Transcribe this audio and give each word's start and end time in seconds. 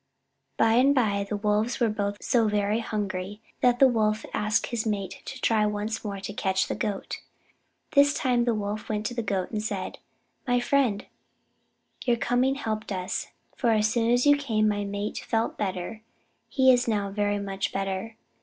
By 0.57 0.73
and 0.77 0.95
by 0.95 1.27
the 1.29 1.37
Wolves 1.37 1.79
were 1.79 1.87
both 1.87 2.23
so 2.23 2.47
very 2.47 2.79
hungry 2.79 3.39
that 3.59 3.77
the 3.77 3.87
Wolf 3.87 4.25
asked 4.33 4.65
his 4.71 4.83
mate 4.83 5.21
to 5.25 5.39
try 5.39 5.63
once 5.67 6.03
more 6.03 6.19
to 6.21 6.33
catch 6.33 6.65
the 6.67 6.73
Goat. 6.73 7.21
This 7.91 8.15
time 8.15 8.45
the 8.45 8.55
Wolf 8.55 8.89
went 8.89 9.05
to 9.05 9.13
the 9.13 9.21
Goat 9.21 9.51
and 9.51 9.61
said: 9.61 9.99
"My 10.47 10.59
friend, 10.59 11.05
your 12.03 12.17
coming 12.17 12.55
helped 12.55 12.91
us, 12.91 13.27
for 13.55 13.69
as 13.69 13.91
soon 13.93 14.09
as 14.09 14.25
you 14.25 14.35
came, 14.37 14.67
my 14.67 14.85
mate 14.85 15.19
felt 15.19 15.55
better. 15.55 16.01
He 16.49 16.71
is 16.73 16.87
now 16.87 17.11
very 17.11 17.37
much 17.37 17.71
better. 17.71 18.17